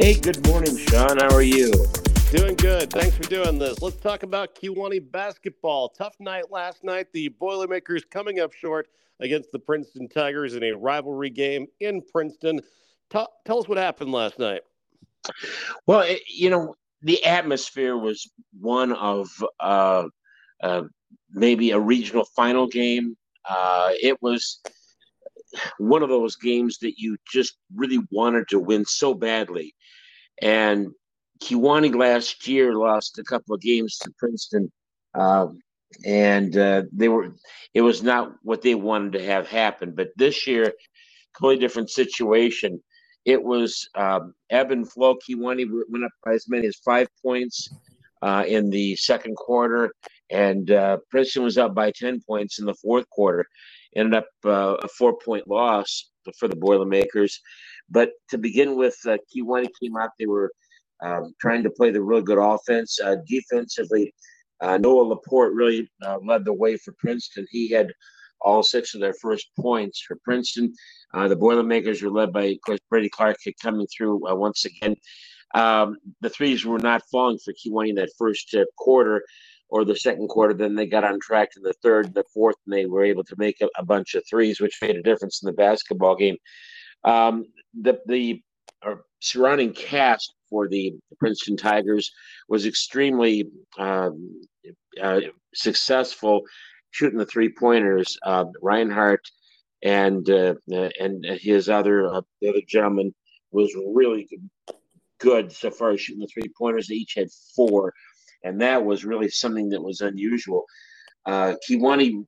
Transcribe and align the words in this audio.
Hey, 0.00 0.14
good 0.14 0.46
morning, 0.46 0.76
Sean. 0.76 1.18
How 1.18 1.34
are 1.34 1.42
you? 1.42 1.72
Doing 2.30 2.54
good. 2.54 2.88
Thanks 2.88 3.16
for 3.16 3.24
doing 3.24 3.58
this. 3.58 3.82
Let's 3.82 3.96
talk 3.96 4.22
about 4.22 4.54
Kewanee 4.54 5.10
basketball. 5.10 5.88
Tough 5.88 6.14
night 6.20 6.52
last 6.52 6.84
night. 6.84 7.08
The 7.12 7.26
Boilermakers 7.30 8.04
coming 8.04 8.38
up 8.38 8.52
short 8.52 8.86
against 9.18 9.50
the 9.50 9.58
Princeton 9.58 10.08
Tigers 10.08 10.54
in 10.54 10.62
a 10.62 10.70
rivalry 10.70 11.30
game 11.30 11.66
in 11.80 12.00
Princeton. 12.12 12.60
Tell, 13.10 13.28
tell 13.44 13.58
us 13.58 13.66
what 13.66 13.76
happened 13.76 14.12
last 14.12 14.38
night. 14.38 14.60
Well, 15.88 16.02
it, 16.02 16.20
you 16.28 16.48
know, 16.48 16.76
the 17.02 17.24
atmosphere 17.24 17.96
was 17.96 18.30
one 18.60 18.92
of 18.92 19.28
uh, 19.58 20.04
uh, 20.62 20.82
maybe 21.32 21.72
a 21.72 21.80
regional 21.80 22.24
final 22.36 22.68
game. 22.68 23.16
Uh, 23.44 23.90
it 24.00 24.22
was 24.22 24.60
one 25.78 26.04
of 26.04 26.08
those 26.08 26.36
games 26.36 26.78
that 26.78 26.98
you 26.98 27.16
just 27.26 27.56
really 27.74 27.98
wanted 28.12 28.46
to 28.48 28.60
win 28.60 28.84
so 28.84 29.12
badly. 29.12 29.74
And 30.42 30.88
Kewanee 31.42 31.94
last 31.94 32.46
year 32.46 32.74
lost 32.74 33.18
a 33.18 33.24
couple 33.24 33.54
of 33.54 33.60
games 33.60 33.96
to 33.98 34.10
Princeton, 34.18 34.70
um, 35.14 35.58
and 36.04 36.56
uh, 36.56 36.82
they 36.92 37.08
were 37.08 37.32
it 37.74 37.82
was 37.82 38.02
not 38.02 38.32
what 38.42 38.62
they 38.62 38.74
wanted 38.74 39.12
to 39.12 39.24
have 39.24 39.48
happen. 39.48 39.94
But 39.94 40.10
this 40.16 40.46
year, 40.46 40.72
completely 41.34 41.64
different 41.64 41.90
situation. 41.90 42.82
It 43.24 43.42
was 43.42 43.88
um, 43.94 44.34
ebb 44.50 44.70
and 44.70 44.90
flow. 44.90 45.16
Kewanee 45.16 45.68
went 45.88 46.04
up 46.04 46.12
by 46.24 46.34
as 46.34 46.48
many 46.48 46.66
as 46.66 46.76
five 46.84 47.08
points 47.22 47.68
uh, 48.22 48.44
in 48.46 48.70
the 48.70 48.96
second 48.96 49.36
quarter, 49.36 49.92
and 50.30 50.70
uh, 50.70 50.98
Princeton 51.10 51.44
was 51.44 51.58
up 51.58 51.74
by 51.74 51.92
ten 51.92 52.20
points 52.26 52.58
in 52.58 52.66
the 52.66 52.74
fourth 52.74 53.08
quarter. 53.10 53.46
Ended 53.96 54.14
up 54.14 54.26
uh, 54.44 54.76
a 54.82 54.88
four 54.88 55.18
point 55.18 55.48
loss 55.48 56.10
for 56.38 56.48
the 56.48 56.56
Boilermakers. 56.56 57.40
But 57.90 58.10
to 58.30 58.38
begin 58.38 58.76
with, 58.76 58.96
uh, 59.06 59.18
Kewanee 59.34 59.68
came 59.80 59.96
out. 59.96 60.10
They 60.18 60.26
were 60.26 60.52
um, 61.02 61.34
trying 61.40 61.62
to 61.62 61.70
play 61.70 61.90
the 61.90 62.02
real 62.02 62.22
good 62.22 62.38
offense. 62.38 62.98
Uh, 63.02 63.16
defensively, 63.26 64.14
uh, 64.60 64.76
Noah 64.78 65.02
Laporte 65.02 65.54
really 65.54 65.88
uh, 66.04 66.18
led 66.24 66.44
the 66.44 66.52
way 66.52 66.76
for 66.76 66.94
Princeton. 66.98 67.46
He 67.50 67.70
had 67.70 67.92
all 68.40 68.62
six 68.62 68.94
of 68.94 69.00
their 69.00 69.14
first 69.14 69.48
points 69.58 70.02
for 70.06 70.16
Princeton. 70.24 70.72
Uh, 71.14 71.28
the 71.28 71.36
Boilermakers 71.36 72.02
were 72.02 72.10
led 72.10 72.32
by, 72.32 72.44
of 72.44 72.58
course, 72.64 72.80
Brady 72.90 73.08
Clark 73.08 73.36
coming 73.62 73.86
through 73.86 74.28
uh, 74.28 74.34
once 74.34 74.64
again. 74.64 74.94
Um, 75.54 75.96
the 76.20 76.28
threes 76.28 76.64
were 76.64 76.78
not 76.78 77.02
falling 77.10 77.38
for 77.38 77.54
Kewanee 77.54 77.90
in 77.90 77.94
that 77.96 78.10
first 78.18 78.54
uh, 78.54 78.64
quarter 78.76 79.24
or 79.70 79.84
the 79.84 79.96
second 79.96 80.28
quarter. 80.28 80.54
Then 80.54 80.74
they 80.74 80.86
got 80.86 81.04
on 81.04 81.18
track 81.20 81.50
in 81.56 81.62
the 81.62 81.74
third 81.82 82.14
the 82.14 82.24
fourth, 82.34 82.56
and 82.66 82.74
they 82.74 82.86
were 82.86 83.04
able 83.04 83.24
to 83.24 83.34
make 83.38 83.60
a, 83.60 83.68
a 83.78 83.84
bunch 83.84 84.14
of 84.14 84.24
threes, 84.28 84.60
which 84.60 84.78
made 84.82 84.96
a 84.96 85.02
difference 85.02 85.42
in 85.42 85.46
the 85.46 85.52
basketball 85.52 86.16
game. 86.16 86.36
Um, 87.04 87.44
the 87.80 88.00
the 88.06 88.42
surrounding 89.20 89.72
cast 89.72 90.34
for 90.48 90.68
the 90.68 90.94
Princeton 91.18 91.56
Tigers 91.56 92.10
was 92.48 92.66
extremely 92.66 93.44
um, 93.78 94.40
uh, 95.02 95.20
successful 95.54 96.42
shooting 96.90 97.18
the 97.18 97.26
three 97.26 97.52
pointers. 97.52 98.16
Uh, 98.24 98.46
Reinhardt 98.62 99.20
and 99.82 100.28
uh, 100.30 100.54
and 101.00 101.24
his 101.24 101.68
other 101.68 102.06
uh, 102.06 102.22
the 102.40 102.48
other 102.48 102.62
gentleman 102.66 103.14
was 103.50 103.74
really 103.94 104.28
good, 105.18 105.52
so 105.52 105.70
far 105.70 105.90
as 105.90 106.00
shooting 106.00 106.20
the 106.20 106.28
three 106.32 106.50
pointers. 106.58 106.88
They 106.88 106.96
each 106.96 107.14
had 107.16 107.28
four, 107.54 107.92
and 108.44 108.60
that 108.60 108.84
was 108.84 109.04
really 109.04 109.28
something 109.28 109.68
that 109.70 109.82
was 109.82 110.00
unusual. 110.00 110.64
Uh, 111.26 111.54
Kewanee 111.68 112.24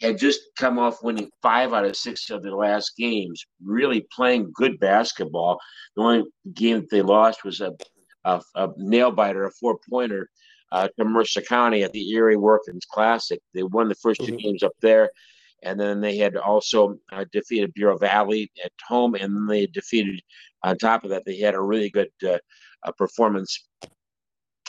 had 0.00 0.18
just 0.18 0.40
come 0.58 0.78
off 0.78 1.02
winning 1.02 1.30
five 1.42 1.72
out 1.72 1.84
of 1.84 1.96
six 1.96 2.30
of 2.30 2.42
their 2.42 2.54
last 2.54 2.96
games, 2.96 3.44
really 3.62 4.06
playing 4.14 4.50
good 4.54 4.78
basketball. 4.80 5.58
The 5.96 6.02
only 6.02 6.24
game 6.54 6.80
that 6.80 6.90
they 6.90 7.02
lost 7.02 7.44
was 7.44 7.60
a, 7.60 7.72
a, 8.24 8.40
a 8.54 8.68
nail 8.76 9.10
biter, 9.10 9.44
a 9.44 9.50
four 9.50 9.78
pointer 9.88 10.28
uh, 10.72 10.88
to 10.98 11.04
Mercer 11.04 11.42
County 11.42 11.82
at 11.82 11.92
the 11.92 12.10
Erie 12.10 12.36
Workings 12.36 12.84
Classic. 12.90 13.40
They 13.54 13.62
won 13.62 13.88
the 13.88 13.94
1st 13.96 14.16
2 14.16 14.22
mm-hmm. 14.24 14.36
games 14.36 14.62
up 14.62 14.72
there. 14.80 15.10
And 15.62 15.78
then 15.78 16.00
they 16.00 16.16
had 16.16 16.36
also 16.36 16.96
uh, 17.12 17.26
defeated 17.32 17.74
Bureau 17.74 17.98
Valley 17.98 18.50
at 18.64 18.72
home, 18.86 19.14
and 19.14 19.34
then 19.34 19.46
they 19.46 19.66
defeated. 19.66 20.22
On 20.62 20.76
top 20.76 21.04
of 21.04 21.10
that, 21.10 21.24
they 21.26 21.38
had 21.38 21.54
a 21.54 21.60
really 21.60 21.90
good 21.90 22.08
uh, 22.26 22.92
performance 22.96 23.68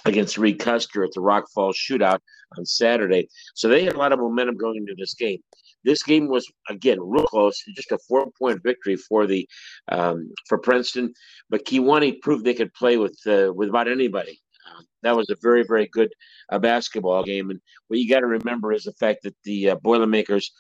against 0.06 0.38
Reed 0.38 0.60
Custer 0.60 1.04
at 1.04 1.12
the 1.14 1.22
Rock 1.22 1.46
Falls 1.54 1.78
Shootout 1.78 2.20
on 2.58 2.66
Saturday. 2.66 3.28
So 3.56 3.68
they 3.68 3.84
had 3.84 3.96
a 3.96 4.00
lot 4.00 4.12
of 4.12 4.20
momentum 4.20 4.58
going 4.58 4.78
into 4.78 4.96
this 4.98 5.14
game. 5.14 5.40
This 5.84 6.04
game 6.04 6.28
was 6.28 6.46
again 6.70 7.00
real 7.02 7.26
close, 7.26 7.64
just 7.76 7.92
a 7.92 7.98
four-point 8.08 8.62
victory 8.64 8.96
for 8.96 9.26
the 9.26 9.48
um, 9.90 10.32
for 10.48 10.58
Princeton. 10.58 11.14
But 11.50 11.66
Kewanee 11.66 12.22
proved 12.22 12.46
they 12.46 12.54
could 12.54 12.74
play 12.74 12.98
with 12.98 13.18
uh, 13.26 13.52
with 13.54 13.70
about 13.70 13.88
anybody. 13.88 14.40
Uh, 14.70 14.84
that 15.02 15.16
was 15.16 15.30
a 15.30 15.36
very 15.42 15.64
very 15.64 15.88
good 15.88 16.12
uh, 16.52 16.60
basketball 16.60 17.24
game. 17.24 17.50
And 17.50 17.60
what 17.88 18.00
you 18.00 18.08
got 18.08 18.20
to 18.20 18.28
remember 18.28 18.74
is 18.74 18.84
the 18.84 18.94
fact 18.94 19.24
that 19.24 19.36
the 19.44 19.72
uh, 19.72 19.76
Boilermakers 19.76 20.52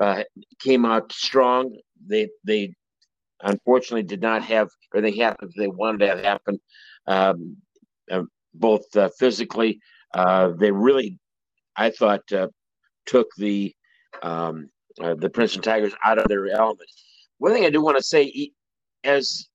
uh, 0.00 0.22
came 0.60 0.86
out 0.86 1.12
strong. 1.12 1.76
They 2.06 2.30
they 2.44 2.74
unfortunately 3.42 4.02
did 4.02 4.20
not 4.22 4.42
have 4.42 4.68
or 4.94 5.00
they 5.00 5.16
happened 5.16 5.52
they 5.56 5.68
wanted 5.68 5.98
to 5.98 6.08
have 6.08 6.24
happen. 6.24 6.58
Um, 7.06 7.56
both 8.54 8.84
uh, 8.96 9.08
physically. 9.18 9.80
Uh, 10.14 10.50
they 10.58 10.70
really, 10.70 11.18
I 11.76 11.90
thought, 11.90 12.30
uh, 12.32 12.48
took 13.06 13.28
the 13.36 13.74
um, 14.22 14.70
uh, 15.00 15.14
the 15.14 15.30
Princeton 15.30 15.62
Tigers 15.62 15.94
out 16.04 16.18
of 16.18 16.28
their 16.28 16.48
element. 16.48 16.90
One 17.38 17.52
thing 17.52 17.64
I 17.64 17.70
do 17.70 17.80
want 17.80 17.96
to 17.96 18.02
say, 18.02 18.50
as 19.04 19.48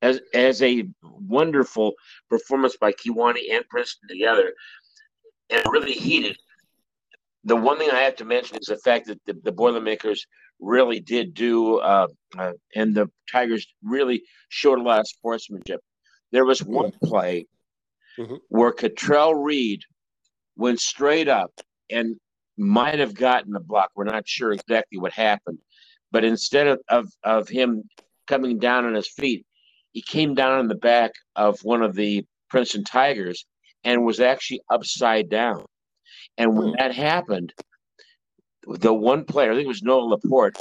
as 0.00 0.20
as 0.34 0.62
a 0.62 0.88
wonderful 1.02 1.92
performance 2.28 2.76
by 2.76 2.92
Kewanee 2.92 3.52
and 3.52 3.68
Princeton 3.68 4.08
together, 4.08 4.52
and 5.50 5.62
really 5.70 5.92
heated. 5.92 6.36
The 7.44 7.56
one 7.56 7.78
thing 7.78 7.90
I 7.90 8.00
have 8.00 8.16
to 8.16 8.24
mention 8.24 8.56
is 8.58 8.66
the 8.66 8.76
fact 8.78 9.06
that 9.06 9.20
the, 9.26 9.34
the 9.42 9.52
Boilermakers 9.52 10.26
really 10.60 11.00
did 11.00 11.34
do, 11.34 11.78
uh, 11.78 12.06
uh, 12.38 12.52
and 12.76 12.94
the 12.94 13.10
Tigers 13.30 13.66
really 13.82 14.22
showed 14.48 14.78
a 14.78 14.82
lot 14.82 15.00
of 15.00 15.08
sportsmanship. 15.08 15.80
There 16.30 16.44
was 16.44 16.62
one 16.62 16.92
play 17.02 17.46
mm-hmm. 18.18 18.36
where 18.48 18.72
Cottrell 18.72 19.34
Reed 19.34 19.82
went 20.56 20.80
straight 20.80 21.28
up 21.28 21.52
and 21.90 22.16
might 22.56 22.98
have 22.98 23.14
gotten 23.14 23.52
the 23.52 23.60
block. 23.60 23.90
We're 23.94 24.04
not 24.04 24.28
sure 24.28 24.52
exactly 24.52 24.98
what 24.98 25.12
happened. 25.12 25.58
But 26.10 26.24
instead 26.24 26.66
of, 26.66 26.80
of, 26.88 27.08
of 27.24 27.48
him 27.48 27.84
coming 28.26 28.58
down 28.58 28.84
on 28.84 28.94
his 28.94 29.08
feet, 29.08 29.46
he 29.92 30.02
came 30.02 30.34
down 30.34 30.58
on 30.58 30.68
the 30.68 30.74
back 30.74 31.12
of 31.36 31.58
one 31.62 31.82
of 31.82 31.94
the 31.94 32.24
Princeton 32.50 32.84
Tigers 32.84 33.46
and 33.84 34.04
was 34.04 34.20
actually 34.20 34.60
upside 34.70 35.28
down. 35.28 35.64
And 36.38 36.56
when 36.56 36.68
mm. 36.68 36.78
that 36.78 36.94
happened, 36.94 37.52
the 38.66 38.94
one 38.94 39.24
player, 39.24 39.52
I 39.52 39.54
think 39.54 39.64
it 39.64 39.68
was 39.68 39.82
Noah 39.82 40.02
Laporte, 40.02 40.56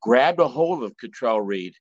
grabbed 0.00 0.40
a 0.40 0.48
hold 0.48 0.82
of 0.82 0.96
Cottrell 0.96 1.40
Reed 1.40 1.74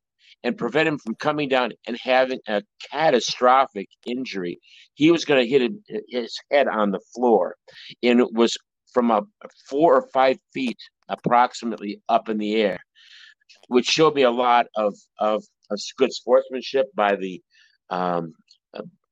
and 0.44 0.58
prevent 0.58 0.88
him 0.88 0.98
from 0.98 1.16
coming 1.16 1.50
down 1.50 1.72
and 1.88 1.98
having 2.02 2.40
a 2.48 2.62
catastrophic 2.92 3.88
injury. 4.06 4.60
He 4.96 5.12
was 5.12 5.26
going 5.26 5.44
to 5.44 5.50
hit 5.50 5.72
his 6.08 6.38
head 6.52 6.68
on 6.68 6.92
the 6.92 7.02
floor, 7.14 7.56
and 8.04 8.20
it 8.20 8.34
was 8.34 8.58
from 8.94 9.12
a 9.12 9.22
four 9.70 9.96
or 9.96 10.08
five 10.14 10.38
feet 10.54 10.78
approximately 11.10 12.02
up 12.10 12.30
in 12.30 12.38
the 12.38 12.56
air, 12.56 12.80
which 13.68 13.86
showed 13.86 14.16
me 14.16 14.24
a 14.24 14.32
lot 14.32 14.68
of 14.76 14.96
of, 15.20 15.44
of 15.70 15.80
good 15.98 16.12
sportsmanship 16.12 16.88
by 16.96 17.16
the 17.16 17.42
um, 17.90 18.34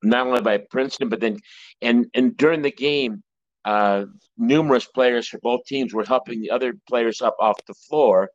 not 0.04 0.28
only 0.28 0.42
by 0.42 0.58
Princeton, 0.58 1.10
but 1.10 1.20
then 1.20 1.38
and 1.82 2.08
and 2.14 2.36
during 2.38 2.62
the 2.62 2.72
game, 2.72 3.24
uh, 3.66 4.06
numerous 4.38 4.86
players 4.86 5.28
for 5.28 5.40
both 5.40 5.66
teams 5.66 5.94
were 5.94 6.06
helping 6.06 6.42
the 6.42 6.52
other 6.52 6.74
players 6.88 7.22
up 7.22 7.36
off 7.40 7.58
the 7.68 7.74
floor 7.74 8.30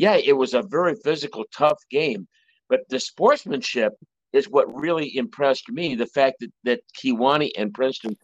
yeah, 0.00 0.14
it 0.14 0.32
was 0.32 0.54
a 0.54 0.62
very 0.62 0.94
physical, 0.94 1.44
tough 1.54 1.78
game, 1.90 2.26
but 2.70 2.80
the 2.88 2.98
sportsmanship 2.98 3.92
is 4.32 4.48
what 4.48 4.74
really 4.74 5.14
impressed 5.14 5.68
me. 5.68 5.94
The 5.94 6.06
fact 6.06 6.36
that 6.40 6.50
that 6.64 6.80
Kewanee 6.98 7.50
and 7.58 7.74
Princeton 7.74 8.16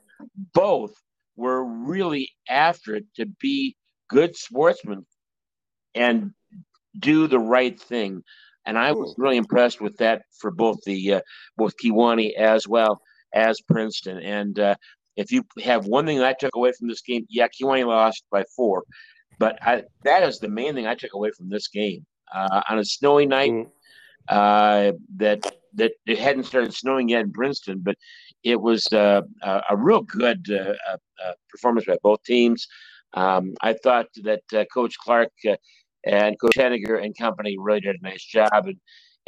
both 0.55 0.95
were 1.37 1.63
really 1.63 2.31
after 2.49 2.95
it 2.95 3.05
to 3.17 3.27
be 3.27 3.77
good 4.09 4.35
sportsmen 4.37 5.05
and 5.95 6.31
do 6.99 7.27
the 7.27 7.39
right 7.39 7.79
thing. 7.79 8.23
And 8.65 8.79
I 8.79 8.93
was 8.93 9.15
really 9.19 9.37
impressed 9.37 9.83
with 9.83 9.99
that 9.99 10.23
for 10.41 10.51
both 10.51 10.79
the 10.87 11.17
uh, 11.17 11.21
both 11.59 11.75
Kewanee 11.77 12.33
as 12.39 12.67
well 12.67 13.03
as 13.35 13.61
Princeton. 13.61 14.19
And 14.21 14.59
uh, 14.59 14.77
if 15.17 15.31
you 15.31 15.45
have 15.63 15.85
one 15.85 16.07
thing 16.07 16.21
that 16.21 16.27
I 16.27 16.33
took 16.33 16.57
away 16.57 16.73
from 16.73 16.89
this 16.89 17.03
game, 17.03 17.27
yeah, 17.29 17.49
Kewanee 17.49 17.87
lost 17.87 18.25
by 18.31 18.45
four, 18.57 18.85
but 19.39 19.59
I, 19.63 19.85
that 20.05 20.23
is 20.23 20.39
the 20.39 20.49
main 20.49 20.75
thing 20.75 20.87
I 20.87 20.95
took 20.95 21.15
away 21.15 21.31
from 21.37 21.49
this 21.49 21.69
game. 21.69 22.05
Uh, 22.35 22.61
on 22.69 22.79
a 22.79 22.85
snowy 22.85 23.25
night, 23.27 23.53
mm. 23.53 23.69
uh, 24.29 24.93
that 25.17 25.57
that 25.75 25.93
it 26.07 26.19
hadn't 26.19 26.45
started 26.45 26.75
snowing 26.75 27.09
yet 27.09 27.21
in 27.21 27.33
Princeton, 27.33 27.81
but 27.81 27.97
it 28.43 28.61
was 28.61 28.87
uh, 28.93 29.21
a, 29.43 29.63
a, 29.71 29.77
real 29.77 30.01
good 30.01 30.45
uh, 30.51 30.73
uh, 30.91 30.97
uh, 31.25 31.33
performance 31.51 31.87
by 31.87 31.99
both 32.03 32.23
teams. 32.25 32.67
Um, 33.15 33.55
I 33.61 33.75
thought 33.75 34.07
that 34.23 34.43
Coach 34.73 34.97
Clark 34.99 35.31
and 36.05 36.41
Coach 36.41 36.57
Henniger 36.57 37.03
and 37.05 37.17
company 37.17 37.57
really 37.59 37.81
did 37.81 37.97
a 38.01 38.03
nice 38.03 38.25
job, 38.25 38.67
and 38.67 38.79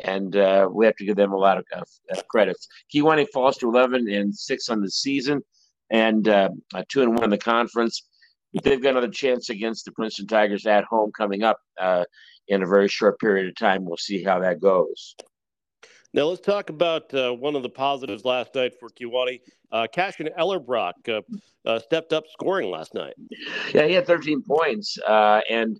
and 0.05 0.37
uh, 0.37 0.69
we 0.71 0.87
have 0.87 0.97
to 0.97 1.05
give 1.05 1.17
them 1.17 1.33
a 1.33 1.37
lot 1.37 1.59
of 1.59 1.65
uh, 1.75 2.23
credits. 2.31 2.69
Kewanee 2.95 3.27
falls 3.33 3.57
to 3.59 3.69
11 3.69 4.09
and 4.09 4.35
six 4.35 4.69
on 4.69 4.81
the 4.81 4.91
season, 4.91 5.43
and 5.91 6.29
uh, 6.29 6.51
two 6.89 7.03
and 7.03 7.15
one 7.15 7.25
in 7.25 7.31
the 7.31 7.39
conference. 7.39 8.07
They've 8.53 8.83
got 8.83 8.91
another 8.91 9.09
chance 9.09 9.51
against 9.51 9.85
the 9.85 9.93
Princeton 9.93 10.27
Tigers 10.27 10.67
at 10.67 10.85
home 10.85 11.13
coming 11.13 11.43
up 11.43 11.61
uh, 11.81 12.05
in 12.49 12.63
a 12.63 12.67
very 12.67 12.89
short 12.89 13.19
period 13.21 13.49
of 13.49 13.57
time. 13.57 13.85
We'll 13.85 13.99
see 13.99 14.23
how 14.23 14.41
that 14.41 14.61
goes. 14.61 15.15
Now 16.15 16.25
let's 16.25 16.41
talk 16.41 16.71
about 16.71 17.13
uh, 17.13 17.33
one 17.33 17.55
of 17.55 17.63
the 17.63 17.69
positives 17.69 18.25
last 18.25 18.55
night 18.55 18.73
for 18.81 18.89
Kewanee. 18.89 19.41
Uh, 19.71 19.87
Kashen 19.95 20.35
Ellerbroock 20.39 20.93
uh, 21.09 21.21
uh, 21.69 21.79
stepped 21.79 22.15
up 22.15 22.25
scoring 22.33 22.71
last 22.71 22.95
night. 22.95 23.13
Yeah, 23.75 23.87
he 23.87 23.93
had 23.93 24.07
13 24.07 24.43
points, 24.43 24.99
uh, 25.07 25.43
and 25.51 25.79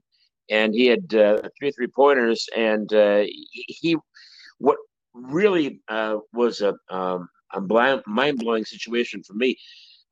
and 0.51 0.75
he 0.75 0.87
had 0.87 1.15
uh, 1.15 1.39
three 1.59 1.71
three 1.71 1.87
pointers, 1.87 2.47
and 2.55 2.93
uh, 2.93 3.25
he 3.51 3.97
what 4.59 4.77
really 5.15 5.81
was 6.35 6.61
a 6.61 6.75
um, 6.91 7.29
a 7.55 8.03
mind 8.07 8.39
blowing 8.39 8.67
situation 8.67 9.23
for 9.23 9.33
me. 9.33 9.57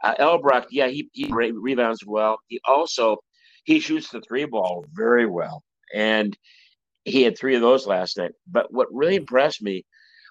Uh, 0.03 0.15
Ellerbroock, 0.19 0.67
yeah, 0.71 0.89
he, 0.89 1.09
he 1.13 1.33
rebounds 1.33 2.05
well. 2.07 2.39
He 2.49 2.61
also 2.65 3.19
he 3.65 3.81
shoots 3.81 4.11
the 4.11 4.21
three 4.21 4.45
ball 4.45 4.85
very 4.93 5.27
well, 5.27 5.63
and 5.95 6.37
he 7.05 7.23
had 7.23 7.37
three 7.37 7.57
of 7.57 7.63
those 7.63 7.87
last 7.87 8.19
night. 8.19 8.33
But 8.47 8.73
what 8.73 8.89
really 8.93 9.17
impressed 9.17 9.63
me 9.63 9.85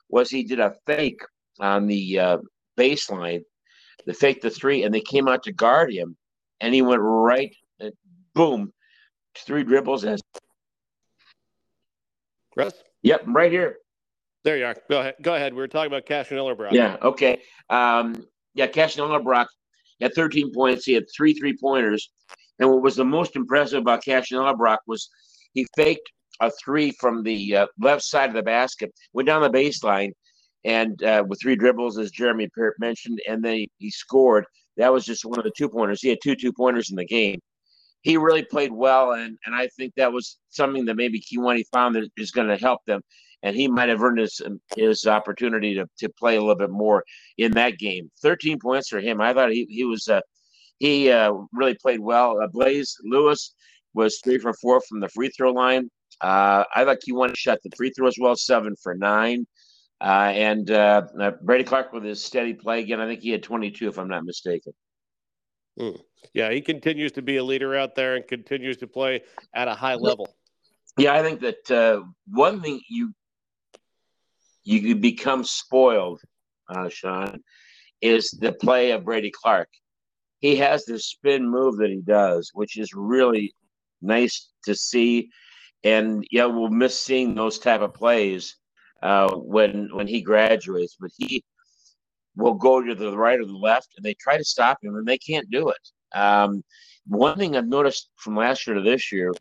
was 0.10 0.30
he 0.30 0.44
did 0.44 0.60
a 0.60 0.76
fake 0.86 1.20
on 1.60 1.88
the 1.88 2.20
uh, 2.20 2.38
baseline, 2.78 3.42
the 4.06 4.14
fake 4.14 4.42
the 4.42 4.50
three, 4.50 4.84
and 4.84 4.94
they 4.94 5.02
came 5.02 5.28
out 5.28 5.44
to 5.44 5.52
guard 5.52 5.92
him, 5.92 6.16
and 6.62 6.74
he 6.74 6.82
went 6.82 7.02
right, 7.02 7.54
and 7.80 7.94
boom, 8.34 8.72
three 9.38 9.64
dribbles 9.64 10.06
as. 10.06 10.22
Russ. 12.56 12.74
Yep, 13.04 13.24
right 13.28 13.52
here. 13.52 13.78
There 14.46 14.58
you 14.58 14.66
are. 14.66 14.76
Go 14.90 15.00
ahead. 15.00 15.16
Go 15.22 15.36
ahead. 15.36 15.54
We 15.54 15.60
were 15.60 15.68
talking 15.68 15.92
about 15.92 16.06
Cash 16.06 16.32
and 16.32 16.40
Ellerbroock. 16.40 16.72
Yeah. 16.72 16.98
Okay. 17.02 17.42
Um, 17.70 18.26
yeah, 18.56 18.68
Kashen 18.68 18.98
Ellerbroock 18.98 19.48
had 20.02 20.14
13 20.16 20.52
points. 20.54 20.86
He 20.86 20.94
had 20.94 21.06
three 21.16 21.34
three 21.34 21.56
pointers, 21.56 22.10
and 22.60 22.70
what 22.70 22.82
was 22.82 22.96
the 22.96 23.06
most 23.06 23.36
impressive 23.36 23.80
about 23.80 24.04
Kashen 24.04 24.38
Ellerbroock 24.38 24.80
was 24.88 25.10
he 25.54 25.68
faked 25.76 26.10
a 26.42 26.52
three 26.64 26.92
from 27.00 27.24
the 27.24 27.56
uh, 27.56 27.68
left 27.80 28.04
side 28.04 28.30
of 28.30 28.36
the 28.36 28.44
basket, 28.44 28.92
went 29.14 29.28
down 29.28 29.42
the 29.42 29.50
baseline, 29.50 30.12
and 30.64 31.02
uh, 31.04 31.24
with 31.28 31.40
three 31.42 31.56
dribbles, 31.56 31.98
as 31.98 32.12
Jeremy 32.12 32.50
mentioned, 32.80 33.20
and 33.28 33.44
then 33.44 33.56
he, 33.56 33.70
he 33.78 33.92
scored. 33.92 34.46
That 34.78 34.92
was 34.92 35.06
just 35.06 35.24
one 35.24 35.40
of 35.40 35.46
the 35.46 35.54
two 35.56 35.70
pointers. 35.70 36.02
He 36.02 36.10
had 36.10 36.20
two 36.24 36.36
two 36.36 36.52
pointers 36.52 36.90
in 36.90 36.96
the 36.96 37.06
game. 37.06 37.40
He 38.06 38.18
really 38.18 38.44
played 38.44 38.72
well, 38.72 39.14
and 39.14 39.36
and 39.48 39.56
I 39.56 39.68
think 39.76 39.96
that 39.96 40.14
was 40.14 40.38
something 40.50 40.86
that 40.86 40.96
maybe 40.96 41.20
Kewanee 41.20 41.66
found 41.74 41.96
that 41.96 42.08
is 42.18 42.30
going 42.30 42.50
to 42.50 42.56
help 42.56 42.82
them, 42.86 43.02
and 43.42 43.56
he 43.56 43.68
might 43.68 43.90
have 43.90 44.04
earned 44.04 44.20
his 44.20 44.40
his 44.78 45.08
opportunity 45.08 45.74
to, 45.74 45.90
to 45.98 46.10
play 46.10 46.36
a 46.36 46.40
little 46.40 46.56
bit 46.56 46.70
more 46.70 47.04
in 47.40 47.54
that 47.54 47.80
game. 47.80 48.12
Thirteen 48.22 48.60
points 48.60 48.90
for 48.90 49.00
him. 49.00 49.22
I 49.22 49.34
thought 49.34 49.52
he 49.52 49.66
he 49.68 49.86
was 49.86 50.08
uh, 50.08 50.22
he 50.78 51.10
uh, 51.10 51.34
really 51.52 51.74
played 51.82 52.00
well. 52.00 52.40
Uh, 52.40 52.48
Blaze 52.48 52.96
Lewis 53.04 53.56
was 53.96 54.20
three 54.24 54.38
for 54.38 54.54
four 54.54 54.82
from 54.82 55.00
the 55.00 55.10
free 55.10 55.30
throw 55.30 55.52
line. 55.52 55.90
Uh, 56.22 56.64
I 56.76 56.86
thought 56.86 57.00
Kewanee 57.10 57.36
shot 57.36 57.58
the 57.64 57.76
free 57.76 57.90
throw 57.90 58.08
as 58.08 58.18
well, 58.22 58.36
seven 58.36 58.76
for 58.84 58.94
nine. 58.94 59.48
Uh, 60.00 60.32
and 60.36 60.70
uh, 60.70 61.02
uh, 61.20 61.32
Brady 61.42 61.64
Clark 61.64 61.92
with 61.92 62.04
his 62.04 62.24
steady 62.24 62.54
play 62.54 62.82
again. 62.82 63.00
I 63.00 63.08
think 63.08 63.22
he 63.22 63.32
had 63.32 63.42
22, 63.42 63.88
if 63.88 63.98
I'm 63.98 64.10
not 64.10 64.26
mistaken. 64.26 64.74
Hmm. 65.80 65.98
Yeah, 66.34 66.52
he 66.52 66.62
continues 66.62 67.12
to 67.14 67.22
be 67.22 67.38
a 67.38 67.44
leader 67.44 67.76
out 67.76 67.96
there 67.96 68.16
and 68.16 68.28
continues 68.28 68.78
to 68.78 68.88
play 68.88 69.22
at 69.54 69.68
a 69.68 69.74
high 69.74 69.96
level. 69.96 70.28
Yeah, 70.98 71.14
I 71.14 71.22
think 71.22 71.42
that 71.42 71.72
uh, 71.72 72.04
one 72.28 72.62
thing 72.62 72.82
you 72.90 73.14
you 74.64 74.96
become 74.96 75.44
spoiled, 75.44 76.22
uh, 76.70 76.90
Sean, 76.90 77.42
is 78.02 78.32
the 78.32 78.54
play 78.54 78.92
of 78.92 79.06
Brady 79.06 79.32
Clark. 79.32 79.70
He 80.40 80.56
has 80.56 80.86
this 80.86 81.08
spin 81.08 81.48
move 81.48 81.78
that 81.78 81.90
he 81.90 82.02
does, 82.02 82.50
which 82.54 82.78
is 82.78 82.92
really 82.94 83.54
nice 84.02 84.50
to 84.66 84.74
see 84.74 85.30
and 85.86 86.26
yeah, 86.32 86.46
we'll 86.46 86.70
miss 86.70 87.00
seeing 87.00 87.36
those 87.36 87.60
type 87.60 87.82
of 87.82 87.94
plays 87.94 88.58
uh, 89.04 89.32
when 89.36 89.90
when 89.94 90.08
he 90.08 90.22
graduates. 90.22 90.98
But 91.00 91.12
he 91.16 91.44
will 92.36 92.54
go 92.54 92.82
to 92.82 92.96
the 92.96 93.18
right 93.18 93.40
or 93.40 93.46
the 93.46 93.54
left, 93.54 93.90
and 93.96 94.06
they 94.06 94.14
try 94.16 94.38
to 94.38 94.44
stop 94.44 94.78
him, 94.84 94.96
and 94.96 95.08
they 95.08 95.18
can't 95.18 95.50
do 95.50 95.70
it. 95.70 96.18
Um, 96.18 96.64
one 97.08 97.38
thing 97.38 97.56
I've 97.56 97.68
noticed 97.68 98.10
from 98.18 98.36
last 98.36 98.66
year 98.66 98.76
to 98.76 98.82
this 98.82 99.12
year 99.12 99.34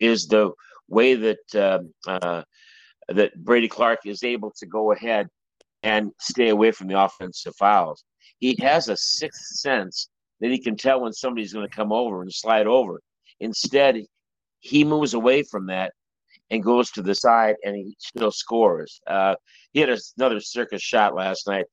is 0.00 0.26
the 0.26 0.52
way 0.88 1.14
that 1.14 1.54
uh, 1.54 1.78
uh, 2.06 2.42
that 3.08 3.34
Brady 3.44 3.68
Clark 3.68 4.00
is 4.04 4.22
able 4.22 4.52
to 4.58 4.66
go 4.66 4.92
ahead 4.92 5.28
and 5.82 6.12
stay 6.20 6.50
away 6.50 6.70
from 6.70 6.88
the 6.88 7.00
offensive 7.00 7.54
fouls. 7.56 8.04
He 8.38 8.56
has 8.60 8.88
a 8.88 8.96
sixth 8.96 9.58
sense 9.58 10.08
that 10.40 10.50
he 10.50 10.58
can 10.58 10.76
tell 10.76 11.00
when 11.00 11.12
somebody's 11.12 11.52
going 11.52 11.68
to 11.68 11.74
come 11.74 11.92
over 11.92 12.22
and 12.22 12.32
slide 12.32 12.66
over. 12.66 13.00
Instead, 13.40 14.04
he 14.60 14.84
moves 14.84 15.14
away 15.14 15.42
from 15.42 15.66
that 15.66 15.92
and 16.50 16.62
goes 16.62 16.90
to 16.90 17.02
the 17.02 17.14
side 17.14 17.56
and 17.64 17.74
he 17.74 17.96
still 17.98 18.30
scores. 18.30 19.00
Uh, 19.06 19.34
he 19.72 19.80
had 19.80 19.96
another 20.18 20.40
circus 20.40 20.82
shot 20.82 21.14
last 21.14 21.46
night 21.46 21.64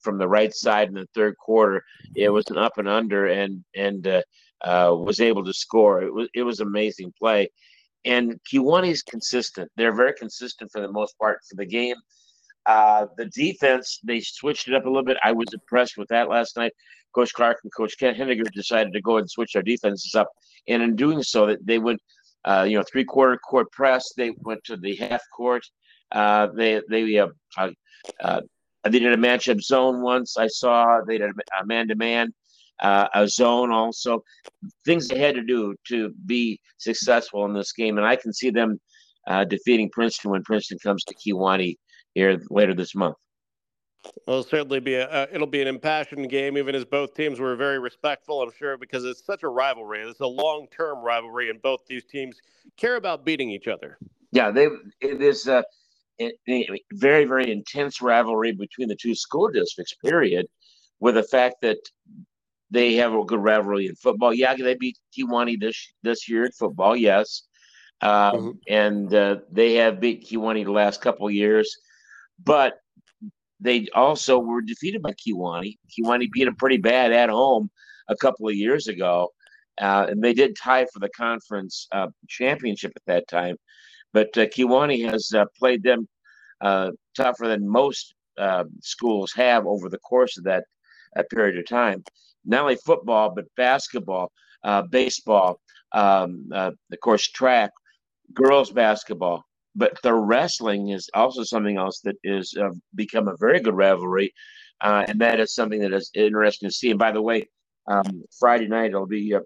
from 0.00 0.18
the 0.18 0.28
right 0.28 0.54
side 0.54 0.88
in 0.88 0.94
the 0.94 1.08
third 1.14 1.36
quarter. 1.38 1.82
It 2.14 2.30
was 2.30 2.48
an 2.50 2.58
up 2.58 2.78
and 2.78 2.88
under 2.88 3.26
and 3.26 3.64
and 3.74 4.06
uh, 4.06 4.22
uh, 4.62 4.94
was 4.94 5.20
able 5.20 5.44
to 5.44 5.52
score. 5.52 6.02
It 6.02 6.12
was 6.12 6.28
it 6.34 6.42
was 6.42 6.60
amazing 6.60 7.12
play. 7.18 7.48
And 8.04 8.40
is 8.84 9.02
consistent. 9.02 9.70
They're 9.76 9.94
very 9.94 10.14
consistent 10.14 10.70
for 10.72 10.80
the 10.80 10.90
most 10.90 11.18
part 11.18 11.40
for 11.48 11.56
the 11.56 11.66
game. 11.66 11.96
Uh, 12.64 13.06
the 13.16 13.26
defense, 13.26 13.98
they 14.04 14.20
switched 14.20 14.68
it 14.68 14.74
up 14.74 14.84
a 14.84 14.88
little 14.88 15.04
bit. 15.04 15.16
I 15.22 15.32
was 15.32 15.48
impressed 15.52 15.96
with 15.96 16.08
that 16.08 16.28
last 16.28 16.56
night. 16.56 16.72
Coach 17.14 17.32
Clark 17.32 17.58
and 17.64 17.72
Coach 17.74 17.98
Ken 17.98 18.14
Henniger 18.14 18.50
decided 18.52 18.92
to 18.92 19.00
go 19.00 19.16
and 19.16 19.28
switch 19.28 19.52
their 19.54 19.62
defenses 19.62 20.14
up. 20.14 20.28
And 20.68 20.82
in 20.82 20.94
doing 20.94 21.22
so, 21.22 21.46
that 21.46 21.66
they 21.66 21.78
went 21.78 22.00
uh, 22.44 22.64
you 22.68 22.76
know, 22.76 22.84
three 22.90 23.04
quarter 23.04 23.36
court 23.36 23.70
press. 23.72 24.12
They 24.16 24.32
went 24.38 24.64
to 24.64 24.76
the 24.76 24.96
half 24.96 25.22
court. 25.34 25.64
Uh, 26.12 26.48
they 26.54 26.80
they 26.88 27.02
uh, 28.84 28.86
uh, 28.86 28.88
uh 28.88 28.90
they 28.90 28.98
did 28.98 29.12
a 29.12 29.16
matchup 29.16 29.60
zone 29.60 30.02
once. 30.02 30.36
I 30.36 30.46
saw 30.46 31.00
they 31.06 31.18
did 31.18 31.30
a 31.60 31.66
man 31.66 31.88
to 31.88 31.94
man, 31.94 32.32
a 32.80 33.26
zone 33.26 33.72
also. 33.72 34.22
Things 34.84 35.08
they 35.08 35.18
had 35.18 35.34
to 35.34 35.42
do 35.42 35.74
to 35.88 36.12
be 36.26 36.60
successful 36.78 37.44
in 37.44 37.54
this 37.54 37.72
game, 37.72 37.98
and 37.98 38.06
I 38.06 38.16
can 38.16 38.32
see 38.32 38.50
them 38.50 38.80
uh, 39.28 39.44
defeating 39.44 39.90
Princeton 39.90 40.30
when 40.30 40.42
Princeton 40.42 40.78
comes 40.82 41.04
to 41.04 41.14
Kewanee 41.14 41.76
here 42.14 42.40
later 42.50 42.74
this 42.74 42.94
month. 42.94 43.16
It'll 44.26 44.42
certainly 44.42 44.80
be 44.80 44.94
a 44.94 45.08
uh, 45.08 45.26
it'll 45.32 45.46
be 45.46 45.60
an 45.60 45.68
impassioned 45.68 46.30
game, 46.30 46.56
even 46.56 46.74
as 46.74 46.84
both 46.84 47.14
teams 47.14 47.40
were 47.40 47.56
very 47.56 47.78
respectful. 47.78 48.40
I'm 48.40 48.52
sure 48.56 48.78
because 48.78 49.04
it's 49.04 49.24
such 49.24 49.42
a 49.42 49.48
rivalry. 49.48 50.00
It's 50.00 50.20
a 50.20 50.26
long 50.26 50.66
term 50.70 51.02
rivalry, 51.02 51.50
and 51.50 51.60
both 51.60 51.80
these 51.86 52.04
teams 52.04 52.40
care 52.76 52.96
about 52.96 53.24
beating 53.24 53.50
each 53.50 53.68
other. 53.68 53.98
Yeah, 54.30 54.50
they 54.50 54.68
it 55.00 55.20
is 55.20 55.46
a 55.48 55.64
very 56.92 57.24
very 57.24 57.50
intense 57.50 58.02
rivalry 58.02 58.52
between 58.52 58.88
the 58.88 58.96
two 58.96 59.14
school 59.14 59.48
districts. 59.48 59.94
Period. 59.94 60.46
With 61.00 61.14
the 61.14 61.22
fact 61.22 61.56
that 61.62 61.78
they 62.70 62.94
have 62.94 63.14
a 63.14 63.24
good 63.24 63.40
rivalry 63.40 63.86
in 63.86 63.94
football. 63.94 64.34
Yeah, 64.34 64.54
they 64.54 64.74
beat 64.74 64.98
Kewanee 65.16 65.60
this 65.60 65.92
this 66.02 66.28
year 66.28 66.46
in 66.46 66.52
football. 66.52 66.96
Yes, 66.96 67.44
um, 68.00 68.10
mm-hmm. 68.10 68.50
and 68.68 69.14
uh, 69.14 69.36
they 69.50 69.74
have 69.74 70.00
beat 70.00 70.28
Kewanee 70.28 70.64
the 70.64 70.72
last 70.72 71.00
couple 71.00 71.30
years, 71.30 71.76
but 72.44 72.74
they 73.60 73.88
also 73.94 74.38
were 74.38 74.60
defeated 74.60 75.02
by 75.02 75.12
Kewanee. 75.12 75.78
Kewanee 75.90 76.30
beat 76.30 76.44
them 76.44 76.56
pretty 76.56 76.76
bad 76.76 77.12
at 77.12 77.30
home 77.30 77.70
a 78.08 78.16
couple 78.16 78.48
of 78.48 78.54
years 78.54 78.86
ago, 78.86 79.30
uh, 79.80 80.06
and 80.08 80.22
they 80.22 80.34
did 80.34 80.56
tie 80.56 80.86
for 80.92 81.00
the 81.00 81.10
conference 81.10 81.88
uh, 81.92 82.08
championship 82.28 82.92
at 82.94 83.02
that 83.06 83.28
time. 83.28 83.56
But 84.12 84.36
uh, 84.36 84.46
Kewanee 84.46 85.08
has 85.10 85.32
uh, 85.34 85.44
played 85.58 85.82
them 85.82 86.08
uh, 86.60 86.90
tougher 87.16 87.48
than 87.48 87.68
most 87.68 88.14
uh, 88.38 88.64
schools 88.80 89.32
have 89.32 89.66
over 89.66 89.88
the 89.88 89.98
course 89.98 90.38
of 90.38 90.44
that, 90.44 90.64
that 91.14 91.30
period 91.30 91.58
of 91.58 91.66
time. 91.66 92.02
Not 92.44 92.62
only 92.62 92.76
football, 92.76 93.34
but 93.34 93.44
basketball, 93.56 94.32
uh, 94.64 94.82
baseball, 94.82 95.60
um, 95.92 96.48
of 96.52 96.74
course, 97.02 97.28
track, 97.28 97.70
girls 98.32 98.70
basketball, 98.70 99.44
but 99.74 100.00
the 100.02 100.14
wrestling 100.14 100.88
is 100.88 101.08
also 101.14 101.42
something 101.42 101.76
else 101.76 102.00
that 102.00 102.16
is 102.24 102.56
uh, 102.60 102.70
become 102.94 103.28
a 103.28 103.36
very 103.36 103.60
good 103.60 103.74
rivalry, 103.74 104.32
uh, 104.80 105.04
and 105.08 105.20
that 105.20 105.40
is 105.40 105.54
something 105.54 105.80
that 105.80 105.92
is 105.92 106.10
interesting 106.14 106.68
to 106.68 106.74
see. 106.74 106.90
And 106.90 106.98
by 106.98 107.12
the 107.12 107.22
way, 107.22 107.48
um, 107.86 108.24
Friday 108.38 108.66
night 108.66 108.90
it'll 108.90 109.06
be 109.06 109.34
uh, 109.34 109.40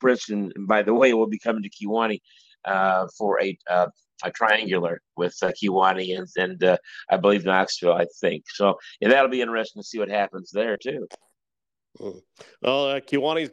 Princeton. 0.00 0.52
And 0.54 0.66
by 0.66 0.82
the 0.82 0.94
way, 0.94 1.14
we'll 1.14 1.26
be 1.26 1.38
coming 1.38 1.62
to 1.62 1.70
uh, 1.88 2.18
for 3.16 3.40
a 3.42 3.56
uh, 3.68 3.88
a 4.24 4.30
triangular 4.30 5.00
with 5.16 5.36
uh, 5.42 5.50
Kewanee 5.50 6.16
and, 6.16 6.28
and 6.36 6.62
uh, 6.62 6.76
I 7.10 7.16
believe 7.16 7.44
Knoxville. 7.44 7.94
I 7.94 8.06
think 8.20 8.44
so. 8.48 8.78
Yeah, 9.00 9.08
that'll 9.08 9.30
be 9.30 9.40
interesting 9.40 9.82
to 9.82 9.86
see 9.86 9.98
what 9.98 10.08
happens 10.08 10.50
there 10.50 10.76
too. 10.76 11.06
Mm. 12.00 12.22
Well, 12.62 12.86
uh, 12.86 13.00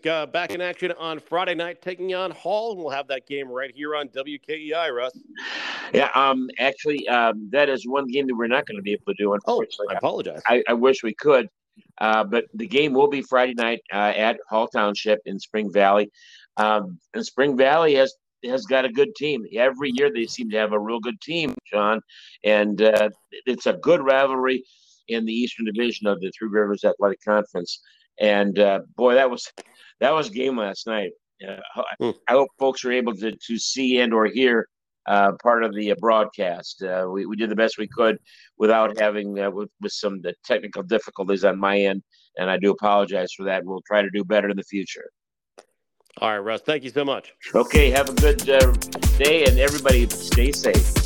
got 0.01 0.31
back 0.31 0.51
in 0.51 0.61
action 0.61 0.93
on 0.93 1.19
Friday 1.19 1.55
night, 1.55 1.81
taking 1.81 2.15
on 2.15 2.31
Hall, 2.31 2.71
and 2.71 2.79
we'll 2.79 2.89
have 2.89 3.07
that 3.09 3.27
game 3.27 3.49
right 3.49 3.71
here 3.75 3.95
on 3.95 4.07
WKEI, 4.09 4.95
Russ. 4.95 5.17
Yeah, 5.93 6.09
um, 6.15 6.49
actually, 6.57 7.05
um, 7.09 7.49
that 7.51 7.67
is 7.67 7.85
one 7.85 8.07
game 8.07 8.27
that 8.27 8.35
we're 8.35 8.47
not 8.47 8.65
going 8.65 8.77
to 8.77 8.81
be 8.81 8.93
able 8.93 9.05
to 9.07 9.13
do. 9.15 9.33
Unfortunately, 9.33 9.87
oh, 9.89 9.93
I 9.93 9.97
apologize. 9.97 10.41
I, 10.47 10.63
I 10.69 10.73
wish 10.73 11.03
we 11.03 11.13
could, 11.13 11.49
uh, 11.97 12.23
but 12.23 12.45
the 12.53 12.67
game 12.67 12.93
will 12.93 13.09
be 13.09 13.21
Friday 13.21 13.55
night 13.55 13.81
uh, 13.91 14.13
at 14.15 14.39
Hall 14.47 14.67
Township 14.67 15.19
in 15.25 15.37
Spring 15.37 15.71
Valley. 15.71 16.09
Um, 16.55 16.97
and 17.13 17.25
Spring 17.25 17.57
Valley 17.57 17.95
has 17.95 18.15
has 18.43 18.65
got 18.65 18.85
a 18.85 18.89
good 18.89 19.15
team. 19.15 19.45
Every 19.55 19.91
year 19.93 20.11
they 20.13 20.25
seem 20.25 20.49
to 20.51 20.57
have 20.57 20.73
a 20.73 20.79
real 20.79 20.99
good 20.99 21.19
team, 21.21 21.55
John, 21.71 22.01
and 22.43 22.81
uh, 22.81 23.09
it's 23.45 23.65
a 23.65 23.73
good 23.73 24.01
rivalry 24.01 24.63
in 25.07 25.25
the 25.25 25.33
Eastern 25.33 25.65
Division 25.65 26.07
of 26.07 26.19
the 26.19 26.31
Three 26.37 26.49
Rivers 26.49 26.83
Athletic 26.83 27.19
Conference. 27.23 27.81
And 28.19 28.59
uh, 28.59 28.81
boy, 28.95 29.15
that 29.15 29.29
was 29.29 29.51
that 29.99 30.13
was 30.13 30.29
game 30.29 30.57
last 30.57 30.87
night. 30.87 31.11
Uh, 31.47 31.83
mm. 32.01 32.15
I 32.27 32.33
hope 32.33 32.49
folks 32.59 32.83
are 32.85 32.91
able 32.91 33.15
to 33.15 33.31
to 33.31 33.57
see 33.57 33.99
and 33.99 34.13
or 34.13 34.25
hear 34.25 34.67
uh, 35.07 35.31
part 35.41 35.63
of 35.63 35.73
the 35.73 35.91
uh, 35.91 35.95
broadcast. 35.99 36.83
Uh, 36.83 37.07
we, 37.11 37.25
we 37.25 37.35
did 37.35 37.49
the 37.49 37.55
best 37.55 37.77
we 37.77 37.87
could 37.87 38.17
without 38.57 38.99
having 38.99 39.39
uh, 39.39 39.49
with, 39.49 39.69
with 39.81 39.91
some 39.91 40.21
the 40.21 40.33
technical 40.45 40.83
difficulties 40.83 41.43
on 41.43 41.59
my 41.59 41.79
end, 41.79 42.03
and 42.37 42.49
I 42.49 42.57
do 42.57 42.71
apologize 42.71 43.33
for 43.35 43.43
that. 43.45 43.63
We'll 43.65 43.81
try 43.87 44.01
to 44.01 44.09
do 44.13 44.23
better 44.23 44.49
in 44.49 44.57
the 44.57 44.63
future. 44.63 45.09
All 46.17 46.31
right, 46.31 46.37
Russ. 46.39 46.61
Thank 46.61 46.83
you 46.83 46.89
so 46.89 47.05
much. 47.05 47.33
Okay. 47.55 47.91
Have 47.91 48.09
a 48.09 48.13
good 48.13 48.49
uh, 48.49 48.71
day, 49.17 49.45
and 49.45 49.59
everybody 49.59 50.09
stay 50.09 50.51
safe. 50.51 50.98